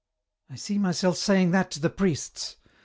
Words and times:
"I 0.49 0.55
see 0.55 0.79
myself 0.79 1.15
saying 1.17 1.51
that 1.51 1.69
to 1.69 1.79
the 1.79 1.91
priests 1.91 2.55